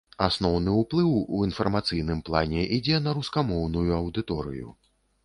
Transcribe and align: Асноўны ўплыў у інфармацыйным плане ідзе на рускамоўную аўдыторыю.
Асноўны 0.25 0.71
ўплыў 0.83 1.11
у 1.35 1.41
інфармацыйным 1.47 2.23
плане 2.31 2.63
ідзе 2.79 3.03
на 3.09 3.13
рускамоўную 3.19 3.89
аўдыторыю. 4.01 4.67